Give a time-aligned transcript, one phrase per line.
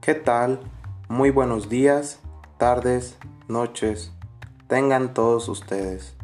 [0.00, 0.60] ¿Qué tal?
[1.10, 2.20] Muy buenos días,
[2.56, 3.18] tardes,
[3.48, 4.12] noches.
[4.66, 6.16] Tengan todos ustedes.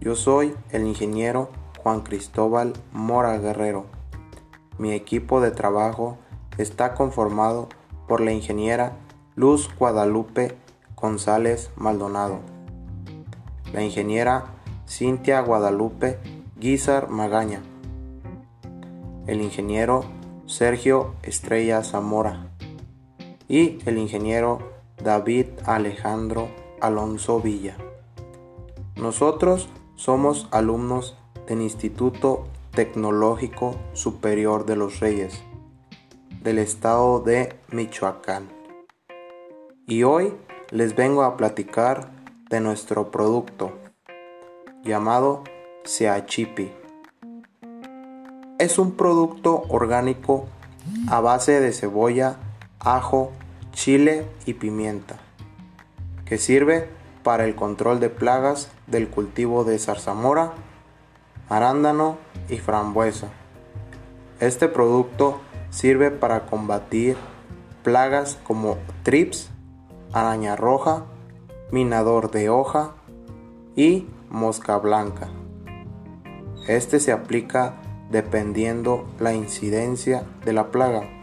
[0.00, 1.50] Yo soy el ingeniero
[1.82, 3.84] Juan Cristóbal Mora Guerrero.
[4.78, 6.16] Mi equipo de trabajo
[6.56, 7.68] está conformado
[8.08, 8.96] por la ingeniera
[9.34, 10.56] Luz Guadalupe
[10.96, 12.40] González Maldonado,
[13.74, 14.54] la ingeniera
[14.88, 16.18] Cintia Guadalupe
[16.58, 17.60] Guizar Magaña,
[19.26, 20.06] el ingeniero
[20.46, 22.55] Sergio Estrella Zamora
[23.48, 24.58] y el ingeniero
[25.02, 26.48] David Alejandro
[26.80, 27.76] Alonso Villa.
[28.96, 35.42] Nosotros somos alumnos del Instituto Tecnológico Superior de los Reyes
[36.46, 38.48] del estado de Michoacán.
[39.84, 40.32] Y hoy
[40.70, 42.12] les vengo a platicar
[42.48, 43.72] de nuestro producto
[44.84, 45.42] llamado
[45.82, 46.70] Seachipi.
[48.60, 50.46] Es un producto orgánico
[51.08, 52.36] a base de cebolla,
[52.86, 53.32] ajo,
[53.72, 55.16] chile y pimienta,
[56.24, 56.88] que sirve
[57.24, 60.52] para el control de plagas del cultivo de zarzamora,
[61.48, 62.16] arándano
[62.48, 63.28] y frambuesa.
[64.38, 67.16] Este producto sirve para combatir
[67.82, 69.50] plagas como trips,
[70.12, 71.06] araña roja,
[71.72, 72.92] minador de hoja
[73.74, 75.28] y mosca blanca.
[76.68, 77.74] Este se aplica
[78.10, 81.15] dependiendo la incidencia de la plaga.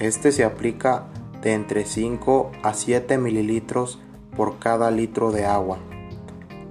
[0.00, 1.04] Este se aplica
[1.42, 4.00] de entre 5 a 7 mililitros
[4.34, 5.78] por cada litro de agua,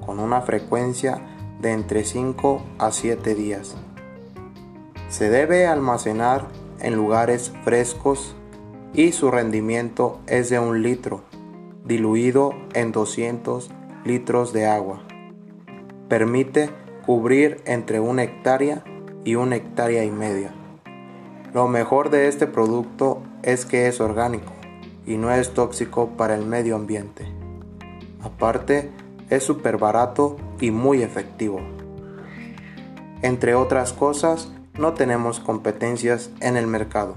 [0.03, 1.21] con una frecuencia
[1.61, 3.77] de entre 5 a 7 días.
[5.09, 6.47] Se debe almacenar
[6.79, 8.35] en lugares frescos
[8.95, 11.21] y su rendimiento es de un litro,
[11.85, 13.69] diluido en 200
[14.05, 15.03] litros de agua.
[16.07, 16.71] Permite
[17.05, 18.83] cubrir entre una hectárea
[19.23, 20.55] y una hectárea y media.
[21.53, 24.53] Lo mejor de este producto es que es orgánico
[25.07, 27.27] y no es tóxico para el medio ambiente.
[28.21, 28.91] Aparte,
[29.31, 31.59] es súper barato y muy efectivo.
[33.23, 37.15] Entre otras cosas, no tenemos competencias en el mercado.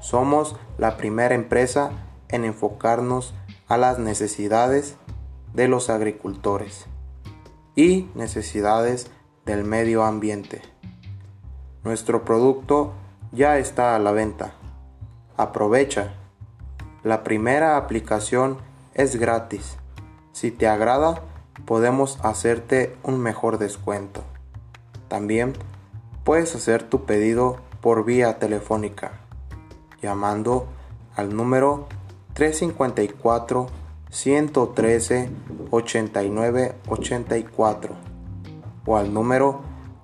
[0.00, 1.90] Somos la primera empresa
[2.28, 3.32] en enfocarnos
[3.68, 4.96] a las necesidades
[5.54, 6.86] de los agricultores
[7.76, 9.10] y necesidades
[9.44, 10.62] del medio ambiente.
[11.84, 12.92] Nuestro producto
[13.32, 14.54] ya está a la venta.
[15.36, 16.14] Aprovecha.
[17.02, 18.58] La primera aplicación
[18.94, 19.76] es gratis.
[20.32, 21.22] Si te agrada,
[21.64, 24.22] podemos hacerte un mejor descuento.
[25.08, 25.52] También
[26.24, 29.20] puedes hacer tu pedido por vía telefónica
[30.02, 30.66] llamando
[31.14, 31.86] al número
[32.34, 33.66] 354
[34.10, 35.30] 113
[35.70, 37.94] 89 84
[38.86, 39.60] o al número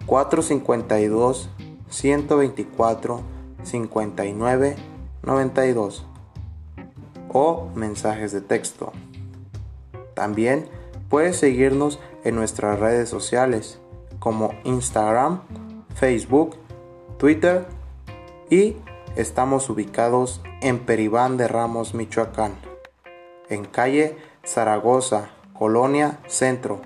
[0.06, 1.50] 452
[1.92, 3.20] 124
[3.62, 4.76] 59
[5.22, 6.06] 92
[7.32, 8.92] o mensajes de texto.
[10.14, 10.68] También
[11.08, 13.80] puedes seguirnos en nuestras redes sociales
[14.18, 15.42] como Instagram,
[15.94, 16.56] Facebook,
[17.18, 17.66] Twitter
[18.50, 18.76] y
[19.16, 22.54] estamos ubicados en Peribán de Ramos, Michoacán,
[23.48, 26.80] en calle Zaragoza, Colonia Centro,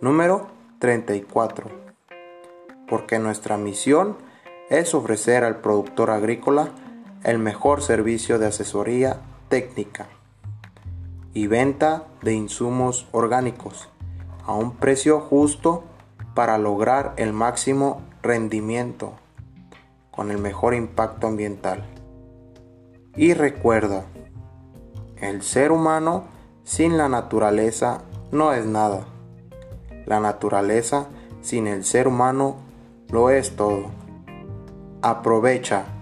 [0.00, 1.68] número 34.
[2.88, 4.16] Porque nuestra misión
[4.70, 6.70] es ofrecer al productor agrícola
[7.24, 10.06] el mejor servicio de asesoría técnica
[11.34, 13.88] y venta de insumos orgánicos
[14.46, 15.84] a un precio justo
[16.34, 19.14] para lograr el máximo rendimiento
[20.12, 21.84] con el mejor impacto ambiental.
[23.16, 24.04] Y recuerda,
[25.16, 26.24] el ser humano
[26.62, 29.04] sin la naturaleza no es nada.
[30.06, 31.08] La naturaleza
[31.42, 32.56] sin el ser humano
[33.08, 33.90] lo es todo.
[35.02, 35.99] Aprovecha